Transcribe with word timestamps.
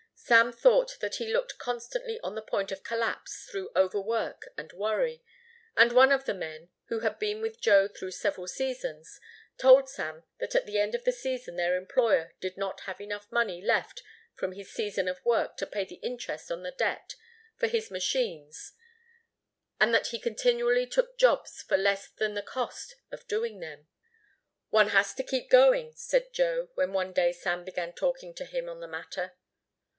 Sam 0.15 0.51
thought 0.53 0.97
that 1.01 1.15
he 1.15 1.31
looked 1.31 1.57
constantly 1.59 2.19
on 2.21 2.33
the 2.35 2.41
point 2.41 2.71
of 2.71 2.83
collapse 2.83 3.45
through 3.47 3.69
overwork 3.75 4.47
and 4.57 4.71
worry, 4.73 5.21
and 5.75 5.91
one 5.91 6.11
of 6.11 6.25
the 6.25 6.33
men, 6.33 6.69
who 6.85 7.01
had 7.01 7.19
been 7.19 7.41
with 7.41 7.59
Joe 7.59 7.87
through 7.87 8.11
several 8.11 8.47
seasons, 8.47 9.19
told 9.57 9.89
Sam 9.89 10.23
that 10.39 10.55
at 10.55 10.65
the 10.65 10.79
end 10.79 10.95
of 10.95 11.03
the 11.03 11.11
season 11.11 11.55
their 11.55 11.75
employer 11.75 12.33
did 12.39 12.57
not 12.57 12.81
have 12.81 13.01
enough 13.01 13.31
money 13.31 13.61
left 13.61 14.01
from 14.33 14.53
his 14.53 14.71
season 14.71 15.07
of 15.07 15.23
work 15.25 15.57
to 15.57 15.67
pay 15.67 15.83
the 15.85 15.95
interest 15.95 16.49
on 16.49 16.63
the 16.63 16.71
debt 16.71 17.13
for 17.57 17.67
his 17.67 17.91
machines 17.91 18.73
and 19.79 19.93
that 19.93 20.07
he 20.07 20.19
continually 20.19 20.87
took 20.87 21.17
jobs 21.17 21.61
for 21.61 21.77
less 21.77 22.07
than 22.07 22.35
the 22.35 22.41
cost 22.41 22.95
of 23.11 23.27
doing 23.27 23.59
them. 23.59 23.87
"One 24.69 24.89
has 24.89 25.13
to 25.15 25.23
keep 25.23 25.49
going," 25.49 25.91
said 25.93 26.33
Joe, 26.33 26.69
when 26.75 26.93
one 26.93 27.11
day 27.11 27.33
Sam 27.33 27.65
began 27.65 27.93
talking 27.93 28.33
to 28.35 28.45
him 28.45 28.69
on 28.69 28.79
the 28.79 28.87
matter. 28.87 29.33